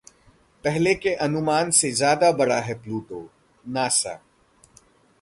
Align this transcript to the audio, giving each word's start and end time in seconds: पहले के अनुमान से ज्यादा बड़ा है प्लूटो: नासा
पहले 0.63 0.93
के 0.95 1.13
अनुमान 1.15 1.69
से 1.71 1.91
ज्यादा 1.91 2.31
बड़ा 2.31 2.59
है 2.59 2.73
प्लूटो: 2.81 3.29
नासा 3.67 4.19